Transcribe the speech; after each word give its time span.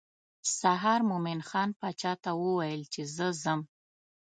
سهار 0.59 0.99
مومن 1.09 1.39
خان 1.49 1.69
باچا 1.79 2.13
ته 2.23 2.31
وویل 2.41 2.81
چې 2.93 3.01
زه 3.15 3.27
ځم. 3.41 3.61